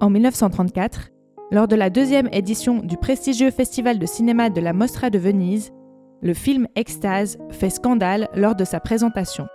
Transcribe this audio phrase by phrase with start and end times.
[0.00, 1.08] En 1934,
[1.52, 5.72] lors de la deuxième édition du prestigieux festival de cinéma de la Mostra de Venise,
[6.20, 9.46] le film Extase fait scandale lors de sa présentation.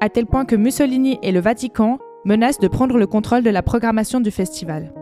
[0.00, 3.62] À tel point que Mussolini et le Vatican menacent de prendre le contrôle de la
[3.62, 4.92] programmation du festival.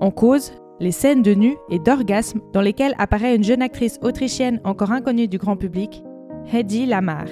[0.00, 4.60] En cause, les scènes de nu et d'orgasme dans lesquelles apparaît une jeune actrice autrichienne
[4.64, 6.02] encore inconnue du grand public,
[6.50, 7.26] Hedy Lamar.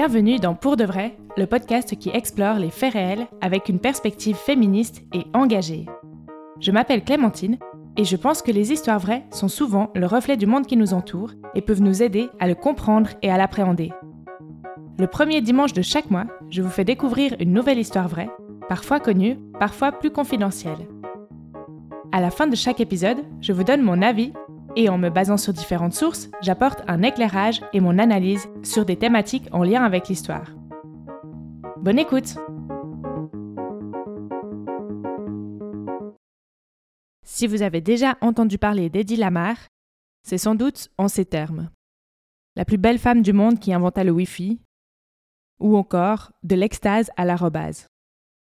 [0.00, 4.36] Bienvenue dans Pour de vrai, le podcast qui explore les faits réels avec une perspective
[4.36, 5.86] féministe et engagée.
[6.60, 7.58] Je m'appelle Clémentine
[7.96, 10.94] et je pense que les histoires vraies sont souvent le reflet du monde qui nous
[10.94, 13.90] entoure et peuvent nous aider à le comprendre et à l'appréhender.
[15.00, 18.30] Le premier dimanche de chaque mois, je vous fais découvrir une nouvelle histoire vraie,
[18.68, 20.86] parfois connue, parfois plus confidentielle.
[22.12, 24.32] À la fin de chaque épisode, je vous donne mon avis
[24.78, 28.94] et en me basant sur différentes sources, j'apporte un éclairage et mon analyse sur des
[28.94, 30.52] thématiques en lien avec l'histoire.
[31.78, 32.36] Bonne écoute
[37.24, 39.56] Si vous avez déjà entendu parler d'Eddie Lamar,
[40.22, 41.70] c'est sans doute en ces termes.
[42.54, 44.60] La plus belle femme du monde qui inventa le Wi-Fi,
[45.58, 47.88] ou encore de l'extase à l'arrobase.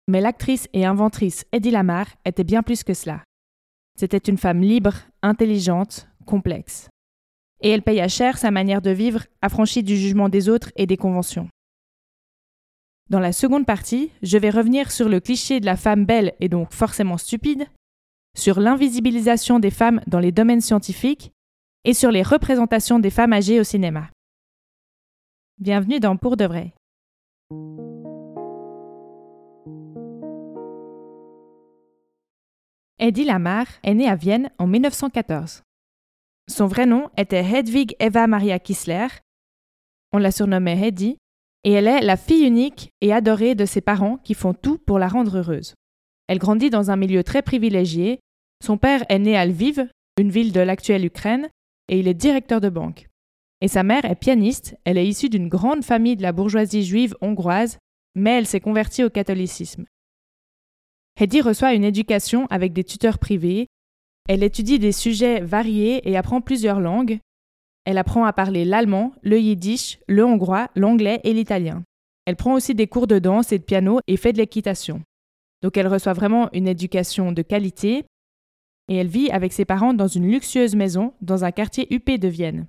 [0.09, 3.23] Mais l'actrice et inventrice Eddie Lamar était bien plus que cela.
[3.97, 6.89] C'était une femme libre, intelligente, complexe.
[7.61, 10.95] Et elle paya cher sa manière de vivre, affranchie du jugement des autres et des
[10.95, 11.49] conventions.
[13.09, 16.47] Dans la seconde partie, je vais revenir sur le cliché de la femme belle et
[16.47, 17.65] donc forcément stupide,
[18.37, 21.31] sur l'invisibilisation des femmes dans les domaines scientifiques
[21.83, 24.09] et sur les représentations des femmes âgées au cinéma.
[25.57, 26.73] Bienvenue dans Pour de vrai.
[32.99, 35.63] Eddie Lamar est née à Vienne en 1914.
[36.49, 39.07] Son vrai nom était Hedwig Eva Maria Kissler.
[40.11, 41.17] On la surnommait Hedy,
[41.63, 44.97] et elle est la fille unique et adorée de ses parents qui font tout pour
[44.97, 45.75] la rendre heureuse.
[46.27, 48.19] Elle grandit dans un milieu très privilégié.
[48.65, 49.87] Son père est né à Lviv,
[50.17, 51.49] une ville de l'actuelle Ukraine,
[51.87, 53.07] et il est directeur de banque.
[53.61, 57.15] Et sa mère est pianiste, elle est issue d'une grande famille de la bourgeoisie juive
[57.21, 57.77] hongroise,
[58.15, 59.85] mais elle s'est convertie au catholicisme.
[61.19, 63.67] Hedy reçoit une éducation avec des tuteurs privés.
[64.29, 67.17] Elle étudie des sujets variés et apprend plusieurs langues.
[67.83, 71.83] Elle apprend à parler l'allemand, le yiddish, le hongrois, l'anglais et l'italien.
[72.27, 75.01] Elle prend aussi des cours de danse et de piano et fait de l'équitation.
[75.63, 78.05] Donc elle reçoit vraiment une éducation de qualité
[78.87, 82.27] et elle vit avec ses parents dans une luxueuse maison dans un quartier huppé de
[82.27, 82.67] Vienne.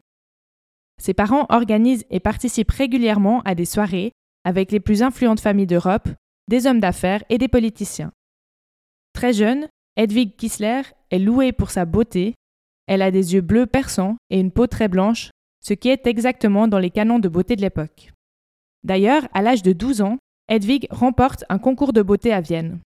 [0.98, 4.12] Ses parents organisent et participent régulièrement à des soirées
[4.44, 6.09] avec les plus influentes familles d'Europe,
[6.48, 8.12] des hommes d'affaires et des politiciens.
[9.12, 12.34] Très jeune, Hedwig Kissler est louée pour sa beauté.
[12.87, 15.31] Elle a des yeux bleus perçants et une peau très blanche,
[15.62, 18.10] ce qui est exactement dans les canons de beauté de l'époque.
[18.82, 22.81] D'ailleurs, à l'âge de 12 ans, Hedwig remporte un concours de beauté à Vienne.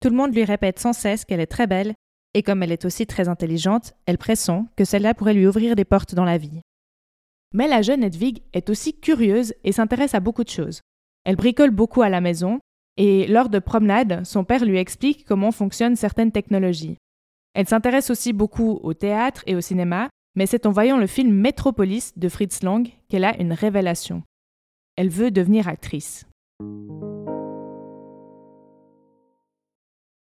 [0.00, 1.94] Tout le monde lui répète sans cesse qu'elle est très belle,
[2.34, 5.84] et comme elle est aussi très intelligente, elle pressent que celle-là pourrait lui ouvrir des
[5.84, 6.60] portes dans la vie.
[7.54, 10.80] Mais la jeune Hedwig est aussi curieuse et s'intéresse à beaucoup de choses.
[11.24, 12.58] Elle bricole beaucoup à la maison,
[12.96, 16.96] et lors de promenades, son père lui explique comment fonctionnent certaines technologies.
[17.54, 21.32] Elle s'intéresse aussi beaucoup au théâtre et au cinéma, mais c'est en voyant le film
[21.32, 24.22] Metropolis de Fritz Lang qu'elle a une révélation.
[24.96, 26.26] Elle veut devenir actrice.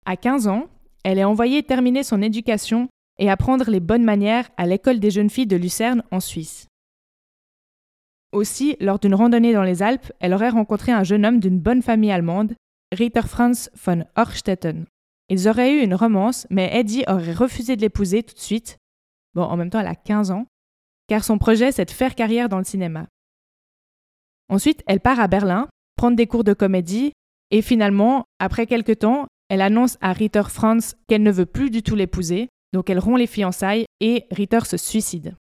[0.05, 0.69] À 15 ans,
[1.03, 2.89] elle est envoyée terminer son éducation
[3.19, 6.69] et apprendre les bonnes manières à l'école des jeunes filles de Lucerne en Suisse.
[8.33, 11.83] Aussi, lors d'une randonnée dans les Alpes, elle aurait rencontré un jeune homme d'une bonne
[11.83, 12.55] famille allemande,
[12.93, 14.87] Ritter Franz von Horstetten.
[15.29, 18.79] Ils auraient eu une romance, mais Eddie aurait refusé de l'épouser tout de suite.
[19.35, 20.47] Bon, en même temps, elle a 15 ans,
[21.09, 23.07] car son projet, c'est de faire carrière dans le cinéma.
[24.49, 27.13] Ensuite, elle part à Berlin, prendre des cours de comédie,
[27.51, 31.83] et finalement, après quelque temps, elle annonce à Ritter Franz qu'elle ne veut plus du
[31.83, 35.35] tout l'épouser, donc elle rompt les fiançailles et Ritter se suicide.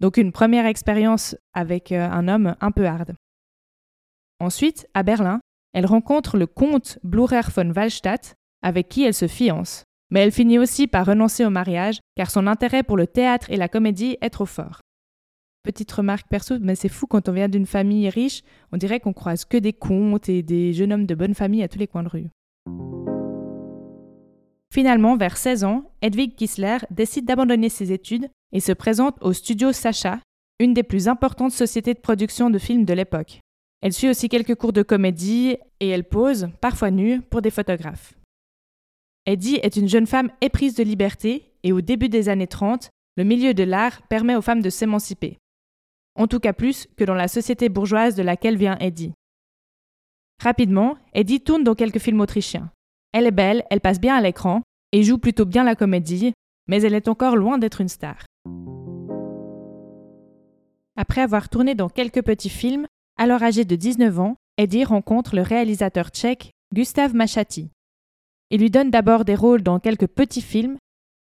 [0.00, 3.14] Donc une première expérience avec euh, un homme un peu hard.
[4.40, 5.40] Ensuite, à Berlin,
[5.72, 8.34] elle rencontre le comte Blucher von Wallstatt,
[8.64, 9.84] avec qui elle se fiance.
[10.10, 13.56] Mais elle finit aussi par renoncer au mariage, car son intérêt pour le théâtre et
[13.56, 14.80] la comédie est trop fort.
[15.62, 19.12] Petite remarque perso, mais c'est fou quand on vient d'une famille riche, on dirait qu'on
[19.12, 22.02] croise que des comtes et des jeunes hommes de bonne famille à tous les coins
[22.02, 22.28] de rue.
[24.72, 29.72] Finalement, vers 16 ans, Hedwig Kissler décide d'abandonner ses études et se présente au studio
[29.72, 30.20] Sacha,
[30.58, 33.40] une des plus importantes sociétés de production de films de l'époque.
[33.82, 38.14] Elle suit aussi quelques cours de comédie et elle pose, parfois nue, pour des photographes.
[39.26, 43.24] Eddie est une jeune femme éprise de liberté et au début des années 30, le
[43.24, 45.38] milieu de l'art permet aux femmes de s'émanciper.
[46.14, 49.14] En tout cas plus que dans la société bourgeoise de laquelle vient Eddie.
[50.42, 52.70] Rapidement, Eddie tourne dans quelques films autrichiens.
[53.12, 54.60] Elle est belle, elle passe bien à l'écran
[54.92, 56.34] et joue plutôt bien la comédie,
[56.68, 58.26] mais elle est encore loin d'être une star.
[60.96, 62.86] Après avoir tourné dans quelques petits films,
[63.16, 67.70] alors âgée de 19 ans, Eddie rencontre le réalisateur tchèque Gustav Machati.
[68.54, 70.76] Il lui donne d'abord des rôles dans quelques petits films,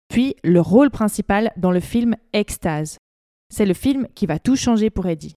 [0.10, 3.00] puis le rôle principal dans le film Extase.
[3.52, 5.34] C'est le film qui va tout changer pour Eddie.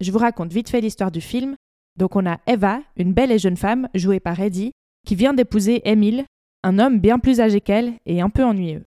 [0.00, 1.56] Je vous raconte vite fait l'histoire du film.
[1.98, 4.72] Donc on a Eva, une belle et jeune femme jouée par Eddie,
[5.06, 6.26] qui vient d'épouser Emile,
[6.64, 8.84] un homme bien plus âgé qu'elle et un peu ennuyeux.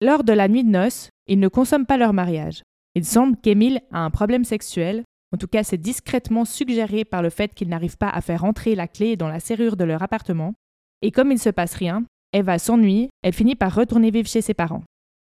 [0.00, 2.62] Lors de la nuit de noces, ils ne consomment pas leur mariage.
[2.94, 7.28] Il semble qu'Emile a un problème sexuel, en tout cas c'est discrètement suggéré par le
[7.28, 10.54] fait qu'il n'arrive pas à faire entrer la clé dans la serrure de leur appartement,
[11.02, 14.54] et comme il se passe rien, Eva s'ennuie, elle finit par retourner vivre chez ses
[14.54, 14.84] parents.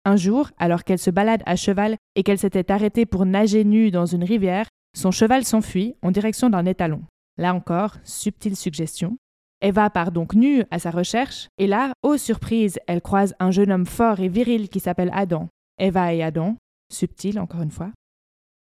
[0.05, 3.91] Un jour, alors qu'elle se balade à cheval et qu'elle s'était arrêtée pour nager nue
[3.91, 7.03] dans une rivière, son cheval s'enfuit en direction d'un étalon.
[7.37, 9.17] Là encore, subtile suggestion.
[9.61, 13.71] Eva part donc nue à sa recherche, et là, ô surprise, elle croise un jeune
[13.71, 15.49] homme fort et viril qui s'appelle Adam.
[15.79, 16.55] Eva et Adam,
[16.91, 17.91] subtil encore une fois.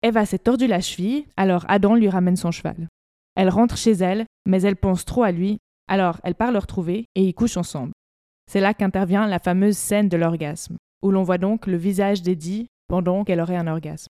[0.01, 2.87] Eva s'est tordu la cheville, alors Adam lui ramène son cheval.
[3.35, 5.59] Elle rentre chez elle, mais elle pense trop à lui,
[5.93, 7.93] alors elle part le retrouver et ils couchent ensemble.
[8.51, 12.65] C'est là qu'intervient la fameuse scène de l'orgasme, où l'on voit donc le visage d'Eddie
[12.87, 14.07] pendant qu'elle aurait un orgasme.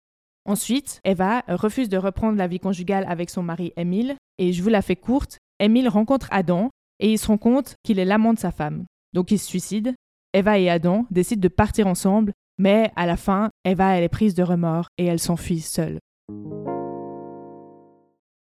[0.47, 4.71] Ensuite, Eva refuse de reprendre la vie conjugale avec son mari Émile, et je vous
[4.71, 8.39] la fais courte, Émile rencontre Adam, et il se rend compte qu'il est l'amant de
[8.39, 8.87] sa femme.
[9.13, 9.95] Donc il se suicide.
[10.33, 14.35] Eva et Adam décident de partir ensemble, mais à la fin, Eva elle est prise
[14.35, 15.99] de remords et elle s'enfuit seule.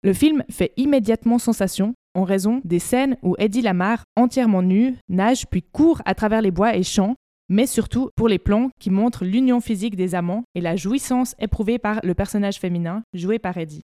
[0.02, 5.46] Le film fait immédiatement sensation en raison des scènes où Eddie Lamar, entièrement nu, nage
[5.48, 7.16] puis court à travers les bois et champs,
[7.48, 11.78] mais surtout pour les plans qui montrent l'union physique des amants et la jouissance éprouvée
[11.78, 13.84] par le personnage féminin joué par Eddie.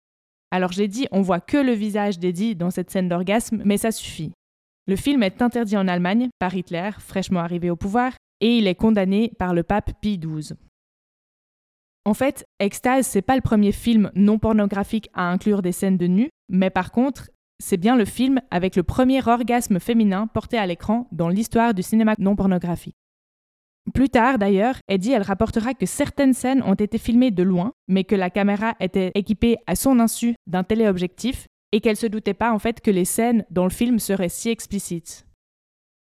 [0.51, 3.92] Alors j'ai dit, on voit que le visage d'Eddie dans cette scène d'orgasme, mais ça
[3.92, 4.33] suffit.
[4.88, 8.75] Le film est interdit en Allemagne par Hitler, fraîchement arrivé au pouvoir, et il est
[8.75, 10.57] condamné par le pape Pie XII.
[12.06, 16.06] En fait, Extase, c'est pas le premier film non pornographique à inclure des scènes de
[16.06, 17.30] nu, mais par contre,
[17.60, 21.84] c'est bien le film avec le premier orgasme féminin porté à l'écran dans l'histoire du
[21.84, 22.96] cinéma non pornographique.
[23.94, 28.04] Plus tard, d'ailleurs, Eddie elle rapportera que certaines scènes ont été filmées de loin, mais
[28.04, 32.52] que la caméra était équipée à son insu d'un téléobjectif et qu'elle se doutait pas
[32.52, 35.28] en fait que les scènes dans le film seraient si explicites.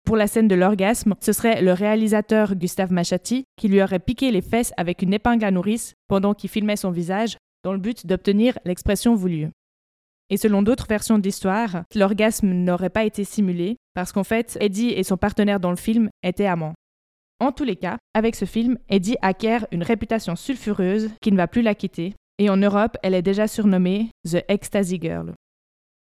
[0.05, 4.31] Pour la scène de l'orgasme, ce serait le réalisateur Gustave Machati qui lui aurait piqué
[4.31, 8.05] les fesses avec une épingle à nourrice pendant qu'il filmait son visage, dans le but
[8.05, 9.47] d'obtenir l'expression voulue.
[10.33, 14.89] Et selon d'autres versions de l'histoire, l'orgasme n'aurait pas été simulé, parce qu'en fait, Eddie
[14.89, 16.73] et son partenaire dans le film étaient amants.
[17.39, 21.47] En tous les cas, avec ce film, Eddie acquiert une réputation sulfureuse qui ne va
[21.47, 25.35] plus la quitter, et en Europe, elle est déjà surnommée The Ecstasy Girl.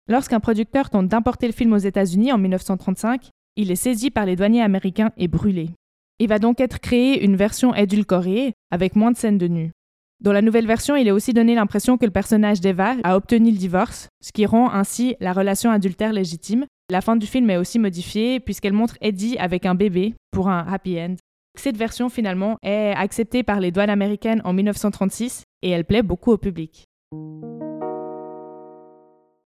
[0.09, 4.35] Lorsqu'un producteur tente d'importer le film aux États-Unis en 1935, il est saisi par les
[4.35, 5.69] douaniers américains et brûlé.
[6.17, 9.71] Il va donc être créé une version édulcorée, avec moins de scènes de nu.
[10.19, 13.51] Dans la nouvelle version, il est aussi donné l'impression que le personnage d'Eva a obtenu
[13.51, 16.65] le divorce, ce qui rend ainsi la relation adultère légitime.
[16.89, 20.65] La fin du film est aussi modifiée puisqu'elle montre Eddie avec un bébé pour un
[20.67, 21.15] happy end.
[21.55, 26.31] Cette version finalement est acceptée par les douanes américaines en 1936 et elle plaît beaucoup
[26.31, 26.85] au public.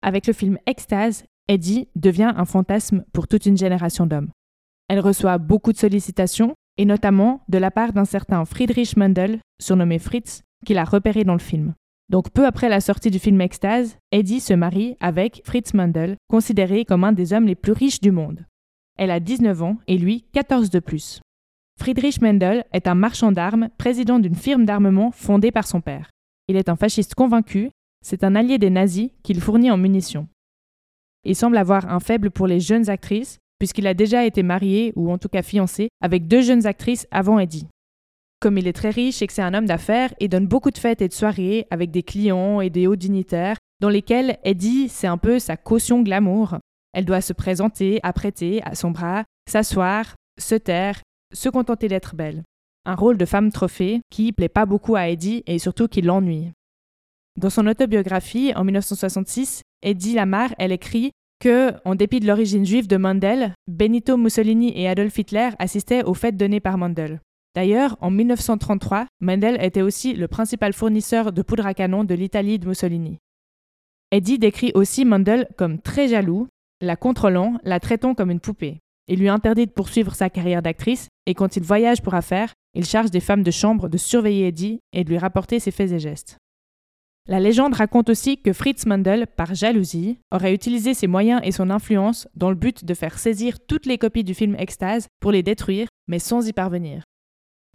[0.02, 4.30] Avec le film Extase, Eddie devient un fantasme pour toute une génération d'hommes.
[4.88, 9.98] Elle reçoit beaucoup de sollicitations, et notamment de la part d'un certain Friedrich Mendel, surnommé
[9.98, 11.74] Fritz, qu'il a repéré dans le film.
[12.08, 16.84] Donc peu après la sortie du film Extase, Eddie se marie avec Fritz Mendel, considéré
[16.84, 18.46] comme un des hommes les plus riches du monde.
[18.96, 21.20] Elle a 19 ans et lui 14 de plus.
[21.78, 26.10] Friedrich Mendel est un marchand d'armes, président d'une firme d'armement fondée par son père.
[26.48, 27.70] Il est un fasciste convaincu,
[28.04, 30.28] c'est un allié des nazis qu'il fournit en munitions.
[31.24, 35.10] Il semble avoir un faible pour les jeunes actrices, puisqu'il a déjà été marié, ou
[35.12, 37.68] en tout cas fiancé, avec deux jeunes actrices avant Eddie.
[38.40, 40.78] Comme il est très riche et que c'est un homme d'affaires, il donne beaucoup de
[40.78, 45.08] fêtes et de soirées avec des clients et des hauts dignitaires, dans lesquels Eddie, c'est
[45.08, 46.56] un peu sa caution glamour.
[46.92, 51.00] Elle doit se présenter, apprêter à son bras, s'asseoir, se taire,
[51.32, 52.44] se contenter d'être belle.
[52.84, 56.52] Un rôle de femme trophée qui plaît pas beaucoup à Eddie et surtout qui l'ennuie.
[57.36, 62.88] Dans son autobiographie, en 1966, Eddie Lamar, elle écrit que, en dépit de l'origine juive
[62.88, 67.20] de Mandel, Benito Mussolini et Adolf Hitler assistaient aux fêtes données par Mandel.
[67.54, 72.58] D'ailleurs, en 1933, Mendel était aussi le principal fournisseur de poudre à canon de l'Italie
[72.58, 73.18] de Mussolini.
[74.10, 76.48] Eddie décrit aussi Mendel comme très jaloux,
[76.80, 78.78] la contrôlant, la traitant comme une poupée.
[79.08, 82.84] Il lui interdit de poursuivre sa carrière d'actrice et quand il voyage pour affaires, il
[82.84, 85.98] charge des femmes de chambre de surveiller Eddie et de lui rapporter ses faits et
[85.98, 86.36] gestes.
[87.26, 91.68] La légende raconte aussi que Fritz Mendel, par jalousie, aurait utilisé ses moyens et son
[91.68, 95.42] influence dans le but de faire saisir toutes les copies du film Extase pour les
[95.42, 97.02] détruire, mais sans y parvenir.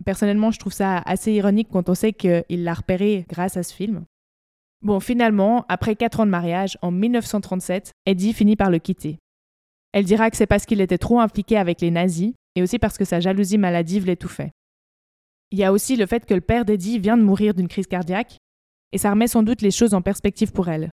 [0.06, 3.74] Personnellement, je trouve ça assez ironique quand on sait qu'il l'a repéré grâce à ce
[3.74, 4.06] film.
[4.82, 9.20] Bon, finalement, après quatre ans de mariage, en 1937, Eddie finit par le quitter.
[9.94, 12.98] Elle dira que c'est parce qu'il était trop impliqué avec les nazis et aussi parce
[12.98, 14.52] que sa jalousie maladive l'étouffait.
[15.52, 17.88] Il y a aussi le fait que le père d'Eddie vient de mourir d'une crise
[17.88, 18.38] cardiaque,
[18.92, 20.90] et ça remet sans doute les choses en perspective pour elle.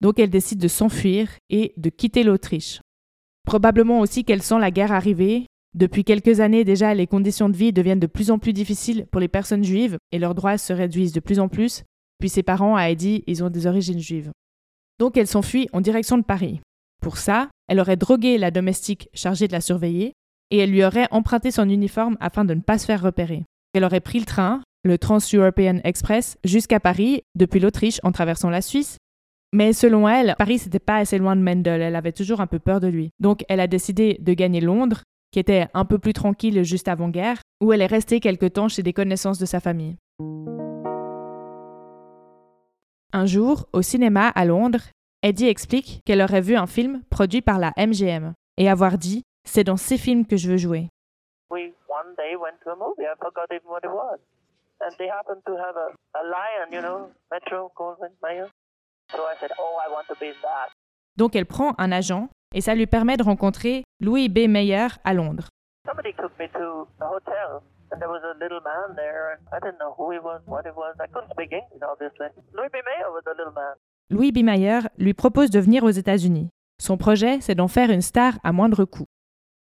[0.00, 2.80] Donc elle décide de s'enfuir et de quitter l'Autriche.
[3.44, 5.46] Probablement aussi qu'elle sent la guerre arriver.
[5.78, 9.20] Depuis quelques années déjà, les conditions de vie deviennent de plus en plus difficiles pour
[9.20, 11.84] les personnes juives et leurs droits se réduisent de plus en plus.
[12.18, 14.32] Puis ses parents, a Eddie, ils ont des origines juives.
[14.98, 16.60] Donc elle s'enfuit en direction de Paris.
[17.00, 20.14] Pour ça, elle aurait drogué la domestique chargée de la surveiller
[20.50, 23.44] et elle lui aurait emprunté son uniforme afin de ne pas se faire repérer.
[23.72, 28.62] Elle aurait pris le train, le Trans-European Express, jusqu'à Paris, depuis l'Autriche en traversant la
[28.62, 28.96] Suisse.
[29.52, 32.58] Mais selon elle, Paris n'était pas assez loin de Mendel, elle avait toujours un peu
[32.58, 33.10] peur de lui.
[33.20, 37.40] Donc elle a décidé de gagner Londres, qui était un peu plus tranquille juste avant-guerre,
[37.60, 39.96] où elle est restée quelque temps chez des connaissances de sa famille.
[43.12, 44.82] Un jour, au cinéma à Londres,
[45.22, 49.64] Eddie explique qu'elle aurait vu un film produit par la MGM et avoir dit C'est
[49.64, 50.88] dans ces films que je veux jouer.
[61.16, 64.46] Donc elle prend un agent et ça lui permet de rencontrer Louis B.
[64.46, 65.48] Mayer à Londres.
[74.08, 74.44] Louis B.
[74.44, 76.48] Mayer lui propose de venir aux États-Unis.
[76.80, 79.06] Son projet, c'est d'en faire une star à moindre coût.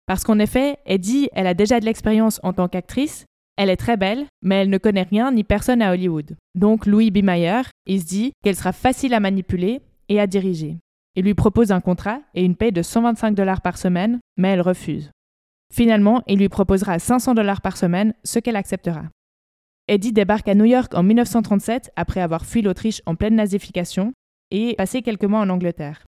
[0.06, 3.26] Parce qu'en effet, Eddie, elle a déjà de l'expérience en tant qu'actrice,
[3.58, 6.38] elle est très belle, mais elle ne connaît rien ni personne à Hollywood.
[6.54, 7.22] Donc Louis B.
[7.22, 10.78] Mayer, il se dit qu'elle sera facile à manipuler et à diriger.
[11.14, 14.60] Il lui propose un contrat et une paie de 125 dollars par semaine, mais elle
[14.60, 15.10] refuse.
[15.72, 19.04] Finalement, il lui proposera 500 dollars par semaine, ce qu'elle acceptera.
[19.88, 24.12] Eddie débarque à New York en 1937 après avoir fui l'Autriche en pleine nazification
[24.50, 26.04] et passé quelques mois en Angleterre.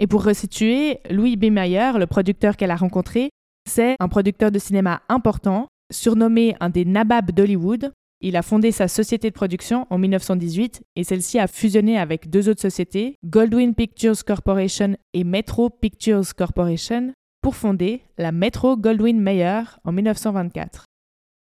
[0.00, 1.46] Et pour resituer, Louis B.
[1.46, 3.30] Mayer, le producteur qu'elle a rencontré,
[3.68, 8.88] c'est un producteur de cinéma important Surnommé un des nababs d'Hollywood, il a fondé sa
[8.88, 14.24] société de production en 1918 et celle-ci a fusionné avec deux autres sociétés, Goldwyn Pictures
[14.24, 20.84] Corporation et Metro Pictures Corporation, pour fonder la Metro Goldwyn Mayer en 1924.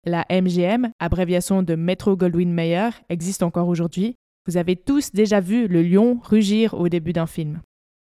[0.07, 4.15] La MGM, abréviation de Metro Goldwyn Mayer, existe encore aujourd'hui.
[4.47, 7.61] Vous avez tous déjà vu le lion rugir au début d'un film.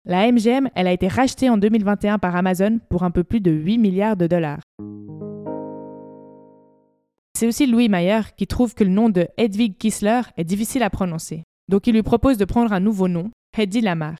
[0.05, 3.51] La MGM, elle a été rachetée en 2021 par Amazon pour un peu plus de
[3.51, 4.61] 8 milliards de dollars.
[7.35, 10.89] C'est aussi Louis Mayer qui trouve que le nom de Hedwig Kissler est difficile à
[10.89, 11.43] prononcer.
[11.67, 14.15] Donc il lui propose de prendre un nouveau nom, Hedy Lamar.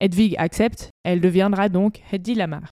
[0.00, 2.70] Hedwig accepte, elle deviendra donc Hedy Lamar.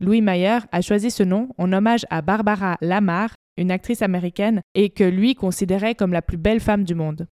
[0.00, 4.90] Louis Mayer a choisi ce nom en hommage à Barbara Lamar, une actrice américaine, et
[4.90, 7.28] que lui considérait comme la plus belle femme du monde.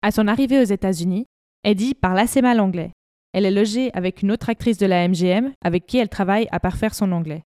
[0.00, 1.26] À son arrivée aux États-Unis,
[1.62, 2.92] Eddie parle assez mal anglais.
[3.34, 6.58] Elle est logée avec une autre actrice de la MGM avec qui elle travaille à
[6.58, 7.42] parfaire son anglais.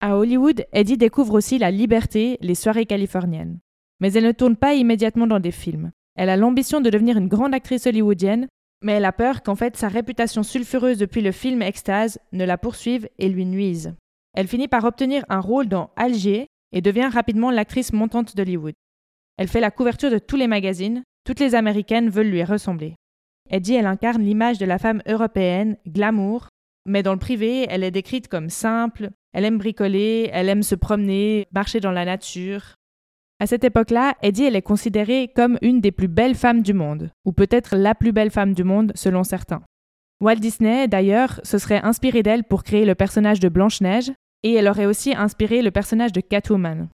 [0.00, 3.58] À Hollywood, Eddie découvre aussi la liberté, les soirées californiennes.
[4.00, 5.90] Mais elle ne tourne pas immédiatement dans des films.
[6.14, 8.46] Elle a l'ambition de devenir une grande actrice hollywoodienne,
[8.82, 12.58] mais elle a peur qu'en fait sa réputation sulfureuse depuis le film Extase ne la
[12.58, 13.94] poursuive et lui nuise.
[14.34, 18.74] Elle finit par obtenir un rôle dans Alger et devient rapidement l'actrice montante d'Hollywood.
[19.36, 22.94] Elle fait la couverture de tous les magazines, toutes les américaines veulent lui ressembler.
[23.50, 26.48] Eddie, elle incarne l'image de la femme européenne, glamour,
[26.88, 30.74] mais dans le privé, elle est décrite comme simple, elle aime bricoler, elle aime se
[30.74, 32.74] promener, marcher dans la nature.
[33.40, 37.10] À cette époque-là, Eddie elle est considérée comme une des plus belles femmes du monde,
[37.24, 39.62] ou peut-être la plus belle femme du monde selon certains.
[40.20, 44.10] Walt Disney, d'ailleurs, se serait inspiré d'elle pour créer le personnage de Blanche-Neige,
[44.42, 46.88] et elle aurait aussi inspiré le personnage de Catwoman.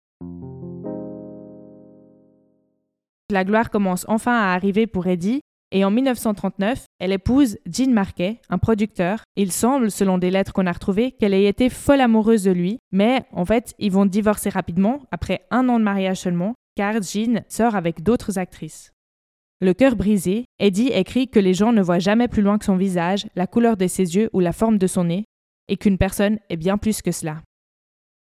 [3.31, 5.41] La gloire commence enfin à arriver pour Eddie,
[5.75, 9.25] et en 1939, elle épouse Jean Marquet, un producteur.
[9.35, 12.79] Il semble, selon des lettres qu'on a retrouvées, qu'elle ait été folle amoureuse de lui,
[12.93, 17.43] mais en fait, ils vont divorcer rapidement, après un an de mariage seulement, car Jean
[17.49, 18.93] sort avec d'autres actrices.
[19.61, 22.77] Le cœur brisé, Eddie écrit que les gens ne voient jamais plus loin que son
[22.77, 25.25] visage, la couleur de ses yeux ou la forme de son nez,
[25.67, 27.43] et qu'une personne est bien plus que cela.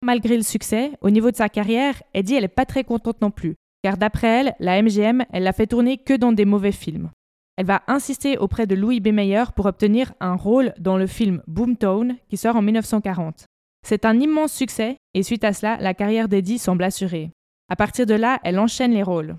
[0.01, 3.55] malgré le succès, au niveau de sa carrière, Eddie, n'est pas très contente non plus,
[3.81, 7.12] car d'après elle, la MGM, elle l'a fait tourner que dans des mauvais films.
[7.59, 9.09] Elle va insister auprès de Louis B.
[9.09, 13.43] Mayer pour obtenir un rôle dans le film Boomtown, qui sort en 1940.
[13.85, 17.31] C'est un immense succès, et suite à cela, la carrière d'Eddie semble assurée.
[17.69, 19.35] À partir de là, elle enchaîne les rôles.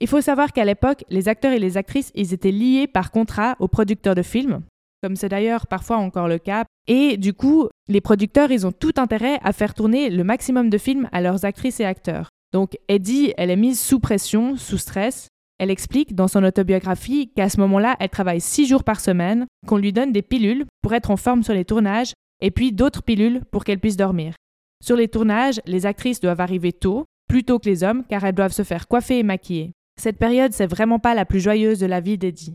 [0.00, 3.56] Il faut savoir qu'à l'époque, les acteurs et les actrices, ils étaient liés par contrat
[3.60, 4.60] aux producteurs de films,
[5.02, 6.66] comme c'est d'ailleurs parfois encore le cas.
[6.86, 10.76] Et du coup, les producteurs, ils ont tout intérêt à faire tourner le maximum de
[10.76, 12.28] films à leurs actrices et acteurs.
[12.52, 15.28] Donc Eddie, elle est mise sous pression, sous stress.
[15.58, 19.76] Elle explique dans son autobiographie qu'à ce moment-là, elle travaille six jours par semaine, qu'on
[19.76, 23.42] lui donne des pilules pour être en forme sur les tournages, et puis d'autres pilules
[23.50, 24.34] pour qu'elle puisse dormir.
[24.80, 28.34] Sur les tournages, les actrices doivent arriver tôt, plus tôt que les hommes, car elles
[28.34, 29.72] doivent se faire coiffer et maquiller.
[30.00, 32.54] Cette période, c'est vraiment pas la plus joyeuse de la vie d'Eddie.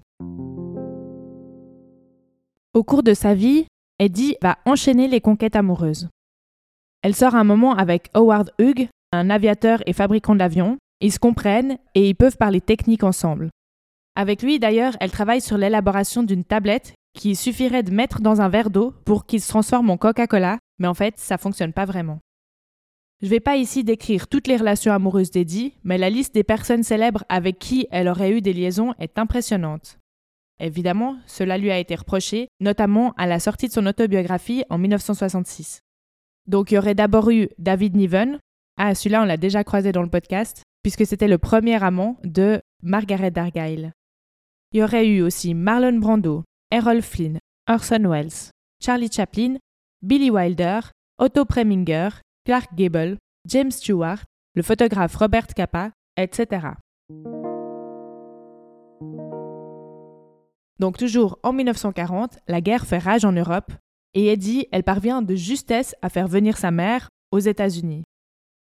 [2.74, 3.66] Au cours de sa vie,
[4.00, 6.08] Eddie va enchaîner les conquêtes amoureuses.
[7.02, 10.78] Elle sort un moment avec Howard Hughes, un aviateur et fabricant d'avions.
[11.04, 13.50] Ils se comprennent et ils peuvent parler technique ensemble.
[14.16, 18.48] Avec lui, d'ailleurs, elle travaille sur l'élaboration d'une tablette qui suffirait de mettre dans un
[18.48, 22.20] verre d'eau pour qu'il se transforme en Coca-Cola, mais en fait, ça fonctionne pas vraiment.
[23.22, 26.46] Je ne vais pas ici décrire toutes les relations amoureuses d'Eddie, mais la liste des
[26.46, 30.00] personnes célèbres avec qui elle aurait eu des liaisons est impressionnante.
[30.62, 35.82] Évidemment, cela lui a été reproché, notamment à la sortie de son autobiographie en 1966.
[36.48, 38.40] Donc il y aurait d'abord eu David Niven.
[38.78, 42.62] Ah, celui-là, on l'a déjà croisé dans le podcast, puisque c'était le premier amant de
[42.82, 43.94] Margaret Dargyle.
[44.74, 48.52] Il y aurait eu aussi Marlon Brando, Errol Flynn, Orson Welles,
[48.84, 49.56] Charlie Chaplin,
[50.02, 50.82] Billy Wilder,
[51.18, 52.10] Otto Preminger,
[52.46, 54.24] Clark Gable, James Stewart,
[54.56, 56.68] le photographe Robert Capa, etc.
[60.80, 63.72] Donc toujours en 1940, la guerre fait rage en Europe
[64.14, 68.04] et Eddie, elle parvient de justesse à faire venir sa mère aux États-Unis.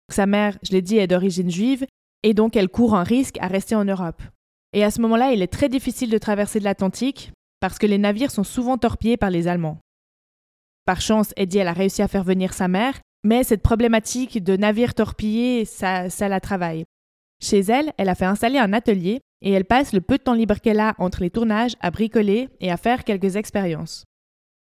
[0.09, 1.87] Sa mère, je l'ai dit, est d'origine juive
[2.23, 4.23] et donc elle court un risque à rester en Europe.
[4.73, 8.31] Et à ce moment-là, il est très difficile de traverser l'Atlantique parce que les navires
[8.31, 9.79] sont souvent torpillés par les Allemands.
[10.85, 14.95] Par chance, Eddie, a réussi à faire venir sa mère, mais cette problématique de navires
[14.95, 16.85] torpillés, ça, ça la travaille.
[17.41, 20.35] Chez elle, elle a fait installer un atelier et elle passe le peu de temps
[20.35, 24.05] libre qu'elle a entre les tournages à bricoler et à faire quelques expériences.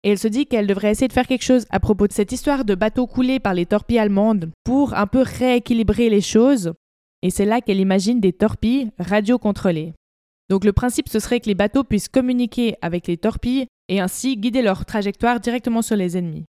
[0.04, 2.32] Et elle se dit qu'elle devrait essayer de faire quelque chose à propos de cette
[2.32, 6.72] histoire de bateaux coulés par les torpilles allemandes pour un peu rééquilibrer les choses.
[7.22, 9.94] Et c'est là qu'elle imagine des torpilles radiocontrôlées.
[10.48, 14.36] Donc le principe ce serait que les bateaux puissent communiquer avec les torpilles et ainsi
[14.36, 16.44] guider leur trajectoire directement sur les ennemis.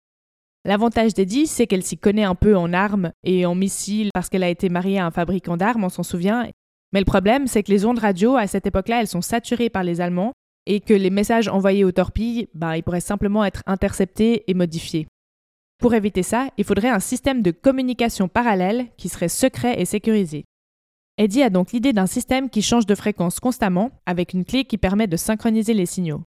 [0.64, 4.44] L'avantage d'Eddie, c'est qu'elle s'y connaît un peu en armes et en missiles parce qu'elle
[4.44, 6.48] a été mariée à un fabricant d'armes, on s'en souvient.
[6.92, 9.82] Mais le problème, c'est que les ondes radio, à cette époque-là, elles sont saturées par
[9.82, 10.32] les Allemands
[10.66, 15.08] et que les messages envoyés aux torpilles, bah, ils pourraient simplement être interceptés et modifiés.
[15.78, 20.44] Pour éviter ça, il faudrait un système de communication parallèle qui serait secret et sécurisé.
[21.22, 24.76] Eddie a donc l'idée d'un système qui change de fréquence constamment, avec une clé qui
[24.76, 26.24] permet de synchroniser les signaux.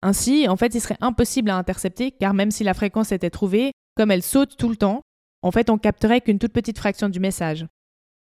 [0.00, 3.72] Ainsi, en fait, il serait impossible à intercepter car même si la fréquence était trouvée,
[3.94, 5.02] comme elle saute tout le temps,
[5.42, 7.66] en fait, on capterait qu'une toute petite fraction du message.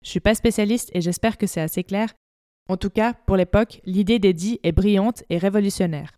[0.04, 2.14] Je suis pas spécialiste et j'espère que c'est assez clair.
[2.68, 6.12] En tout cas, pour l'époque, l'idée d'Eddie est brillante et révolutionnaire.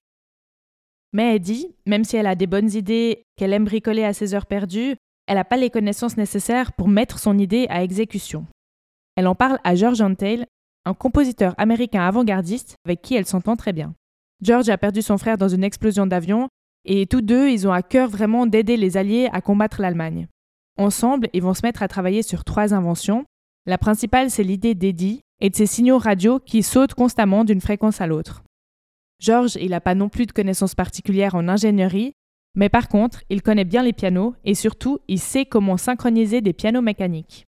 [1.13, 4.47] Mais Eddie, même si elle a des bonnes idées, qu'elle aime bricoler à ses heures
[4.47, 4.95] perdues,
[5.27, 8.47] elle n'a pas les connaissances nécessaires pour mettre son idée à exécution.
[9.21, 10.47] Elle en parle à George Antheil,
[10.83, 13.93] un compositeur américain avant-gardiste avec qui elle s'entend très bien.
[14.41, 16.49] George a perdu son frère dans une explosion d'avion
[16.85, 20.27] et tous deux, ils ont à cœur vraiment d'aider les Alliés à combattre l'Allemagne.
[20.79, 23.23] Ensemble, ils vont se mettre à travailler sur trois inventions.
[23.67, 28.01] La principale, c'est l'idée d'Eddie et de ces signaux radio qui sautent constamment d'une fréquence
[28.01, 28.41] à l'autre.
[29.19, 32.13] George, il n'a pas non plus de connaissances particulières en ingénierie,
[32.55, 36.53] mais par contre, il connaît bien les pianos et surtout, il sait comment synchroniser des
[36.53, 37.45] pianos mécaniques.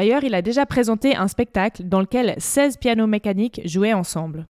[0.00, 4.46] D'ailleurs, il a déjà présenté un spectacle dans lequel 16 pianos mécaniques jouaient ensemble.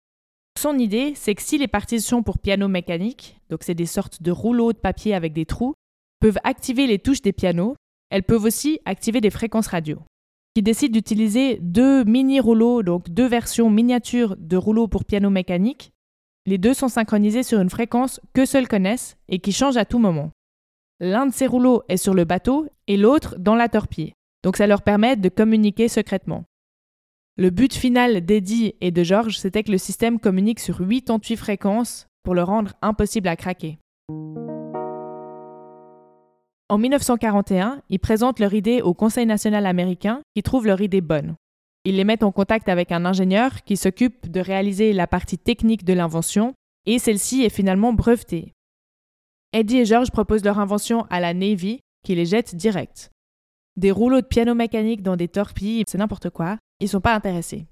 [0.57, 4.31] Son idée, c'est que si les partitions pour piano mécanique, donc c'est des sortes de
[4.31, 5.75] rouleaux de papier avec des trous,
[6.21, 7.75] peuvent activer les touches des pianos,
[8.11, 9.99] elles peuvent aussi activer des fréquences radio.
[10.55, 15.91] Qui décide d'utiliser deux mini-rouleaux, donc deux versions miniatures de rouleaux pour piano mécanique.
[16.47, 19.99] Les deux sont synchronisés sur une fréquence que seuls connaissent et qui change à tout
[19.99, 20.31] moment.
[21.01, 24.13] L'un de ces rouleaux est sur le bateau et l'autre dans la torpille.
[24.43, 26.45] Donc ça leur permet de communiquer secrètement.
[27.37, 32.07] Le but final d'Eddie et de George, c'était que le système communique sur 88 fréquences
[32.23, 33.79] pour le rendre impossible à craquer.
[36.69, 41.35] En 1941, ils présentent leur idée au Conseil national américain qui trouve leur idée bonne.
[41.85, 45.85] Ils les mettent en contact avec un ingénieur qui s'occupe de réaliser la partie technique
[45.85, 46.53] de l'invention
[46.87, 48.53] et celle-ci est finalement brevetée.
[49.53, 53.11] Eddie et George proposent leur invention à la Navy qui les jette direct.
[53.81, 56.59] Des rouleaux de piano mécanique dans des torpilles, c'est n'importe quoi.
[56.79, 57.67] Ils sont pas intéressés.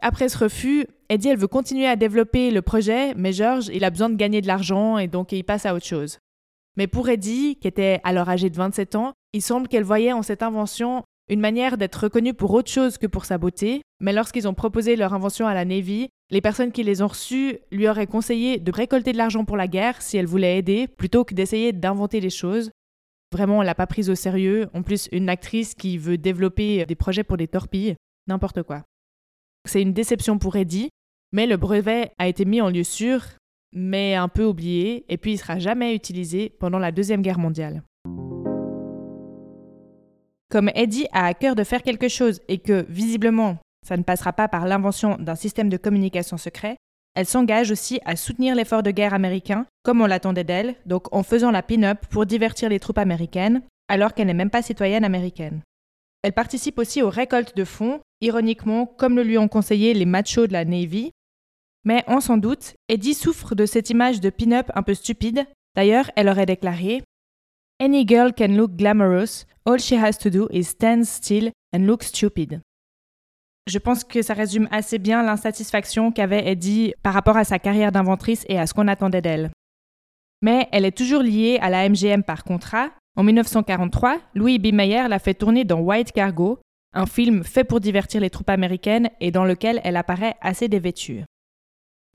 [0.00, 3.90] Après ce refus, Eddie, elle veut continuer à développer le projet, mais George, il a
[3.90, 6.18] besoin de gagner de l'argent et donc il passe à autre chose.
[6.76, 10.22] Mais pour Eddie, qui était alors âgée de 27 ans, il semble qu'elle voyait en
[10.22, 14.48] cette invention une manière d'être reconnue pour autre chose que pour sa beauté, mais lorsqu'ils
[14.48, 18.06] ont proposé leur invention à la Navy, les personnes qui les ont reçues lui auraient
[18.06, 21.72] conseillé de récolter de l'argent pour la guerre si elle voulait aider, plutôt que d'essayer
[21.72, 22.70] d'inventer des choses.
[23.32, 24.68] Vraiment, on l'a pas prise au sérieux.
[24.74, 27.94] En plus, une actrice qui veut développer des projets pour des torpilles,
[28.26, 28.82] n'importe quoi.
[29.68, 30.90] C'est une déception pour Eddie,
[31.32, 33.22] mais le brevet a été mis en lieu sûr,
[33.72, 37.82] mais un peu oublié, et puis il sera jamais utilisé pendant la Deuxième Guerre mondiale.
[40.50, 44.32] Comme Eddie a à cœur de faire quelque chose et que, visiblement, ça ne passera
[44.32, 46.76] pas par l'invention d'un système de communication secret,
[47.14, 51.22] elle s'engage aussi à soutenir l'effort de guerre américain, comme on l'attendait d'elle, donc en
[51.22, 55.62] faisant la pin-up pour divertir les troupes américaines, alors qu'elle n'est même pas citoyenne américaine.
[56.22, 60.46] Elle participe aussi aux récoltes de fonds, ironiquement comme le lui ont conseillé les machos
[60.46, 61.10] de la Navy.
[61.84, 65.46] Mais on s'en doute, Eddie souffre de cette image de pin-up un peu stupide.
[65.74, 67.02] D'ailleurs, elle aurait déclaré
[67.80, 72.02] Any girl can look glamorous, all she has to do is stand still and look
[72.02, 72.60] stupid.
[73.66, 77.92] Je pense que ça résume assez bien l'insatisfaction qu'avait Eddie par rapport à sa carrière
[77.92, 79.50] d'inventrice et à ce qu'on attendait d'elle.
[80.42, 82.90] Mais elle est toujours liée à la MGM par contrat.
[83.16, 84.72] En 1943, Louis B.
[84.72, 86.58] Mayer l'a fait tourner dans White Cargo,
[86.94, 91.24] un film fait pour divertir les troupes américaines et dans lequel elle apparaît assez dévêtue.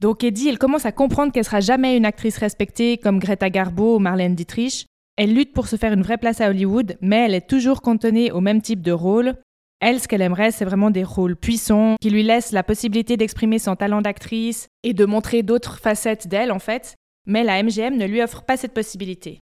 [0.02, 3.96] Donc Eddie, elle commence à comprendre qu'elle sera jamais une actrice respectée comme Greta Garbo
[3.96, 4.88] ou Marlène Dietrich.
[5.16, 8.32] Elle lutte pour se faire une vraie place à Hollywood, mais elle est toujours cantonnée
[8.32, 9.36] au même type de rôle,
[9.80, 13.60] elle, ce qu'elle aimerait, c'est vraiment des rôles puissants qui lui laissent la possibilité d'exprimer
[13.60, 16.96] son talent d'actrice et de montrer d'autres facettes d'elle, en fait.
[17.28, 19.40] Mais la MGM ne lui offre pas cette possibilité.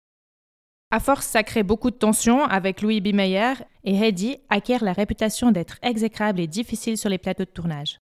[0.91, 3.13] À force, ça crée beaucoup de tensions avec Louis B.
[3.13, 7.97] Mayer et Heidi acquiert la réputation d'être exécrable et difficile sur les plateaux de tournage.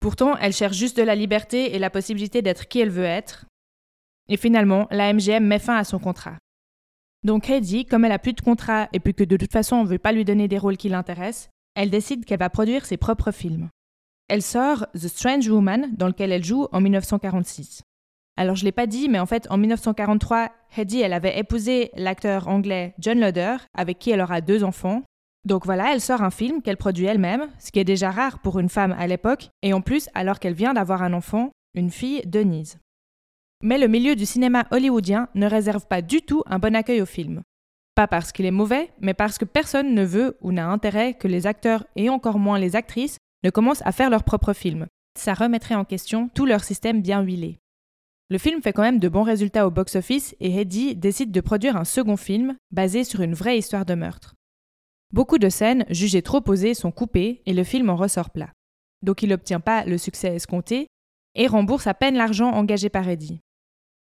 [0.00, 3.46] Pourtant, elle cherche juste de la liberté et la possibilité d'être qui elle veut être.
[4.28, 6.36] Et finalement, la MGM met fin à son contrat.
[7.24, 9.84] Donc Heidi, comme elle a plus de contrat et puis que de toute façon on
[9.84, 12.96] ne veut pas lui donner des rôles qui l'intéressent, elle décide qu'elle va produire ses
[12.96, 13.68] propres films.
[14.28, 17.82] Elle sort The Strange Woman, dans lequel elle joue en 1946.
[18.36, 22.48] Alors je l'ai pas dit, mais en fait en 1943, Heidi elle avait épousé l'acteur
[22.48, 25.02] anglais John Loder, avec qui elle aura deux enfants.
[25.44, 28.58] Donc voilà, elle sort un film qu'elle produit elle-même, ce qui est déjà rare pour
[28.58, 32.22] une femme à l'époque, et en plus alors qu'elle vient d'avoir un enfant, une fille,
[32.26, 32.78] Denise.
[33.62, 37.06] Mais le milieu du cinéma hollywoodien ne réserve pas du tout un bon accueil au
[37.06, 37.42] film.
[37.94, 41.28] Pas parce qu'il est mauvais, mais parce que personne ne veut ou n'a intérêt que
[41.28, 44.86] les acteurs et encore moins les actrices ne commencent à faire leurs propres films.
[45.16, 47.58] Ça remettrait en question tout leur système bien huilé.
[48.30, 51.76] Le film fait quand même de bons résultats au box-office et Eddie décide de produire
[51.76, 54.34] un second film basé sur une vraie histoire de meurtre.
[55.12, 58.50] Beaucoup de scènes jugées trop posées sont coupées et le film en ressort plat.
[59.02, 60.86] Donc il n'obtient pas le succès escompté
[61.34, 63.40] et rembourse à peine l'argent engagé par Eddie.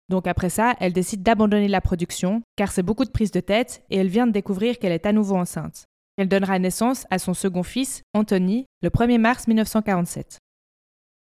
[0.09, 3.83] Donc après ça, elle décide d'abandonner la production, car c'est beaucoup de prise de tête,
[3.90, 5.85] et elle vient de découvrir qu'elle est à nouveau enceinte.
[6.16, 10.38] Elle donnera naissance à son second fils, Anthony, le 1er mars 1947.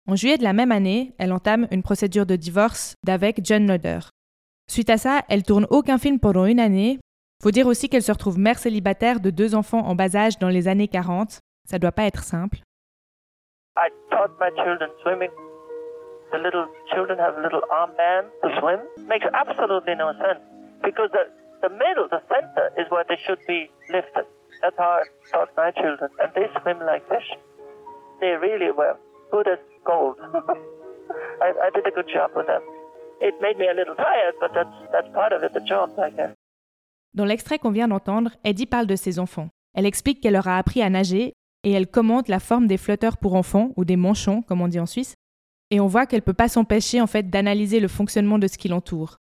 [0.09, 3.99] En juillet de la même année, elle entame une procédure de divorce d'avec John Loder.
[4.71, 6.99] Suite à ça, elle tourne aucun film pendant une année.
[7.43, 10.49] Faut dire aussi qu'elle se retrouve mère célibataire de deux enfants en bas âge dans
[10.49, 11.41] les années 40.
[11.69, 12.59] Ça doit pas être simple.
[16.33, 20.43] The little children have little armbands to swim makes absolutely no sense
[20.83, 21.25] because the,
[21.63, 24.27] the middle, the center is where they should be lifted.
[24.63, 27.29] That's how I taught my children, and they swim like fish.
[28.21, 28.97] They really were
[29.31, 30.17] good as gold.
[31.43, 32.63] I, I did a good job with them.
[33.21, 36.11] It made me a little tired, but that's, that's part of it, the job, I
[36.11, 36.35] guess.
[37.15, 39.49] Dans l'extrait qu'on vient d'entendre, Eddie parle de ses enfants.
[39.75, 41.33] Elle explique qu'elle leur a appris à nager
[41.65, 44.79] et elle commente la forme des flotteurs pour enfants, ou des manchons, comme on dit
[44.79, 45.15] en Suisse,
[45.71, 48.59] et on voit qu'elle ne peut pas s'empêcher en fait d'analyser le fonctionnement de ce
[48.59, 49.19] qui l'entoure.